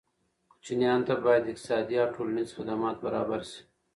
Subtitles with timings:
[0.51, 3.61] کوچیانو ته باید اقتصادي او ټولنیز خدمات برابر شي.